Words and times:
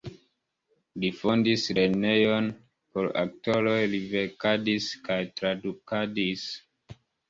Li 1.03 1.11
fondis 1.17 1.65
lernejon 1.81 2.49
por 2.97 3.11
aktoroj, 3.27 3.79
li 3.95 4.03
verkadis 4.17 4.93
kaj 5.09 5.23
tradukadis. 5.39 6.53